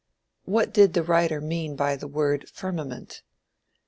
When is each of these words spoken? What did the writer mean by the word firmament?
What 0.45 0.73
did 0.73 0.93
the 0.95 1.03
writer 1.03 1.39
mean 1.39 1.75
by 1.75 1.95
the 1.95 2.07
word 2.07 2.49
firmament? 2.49 3.21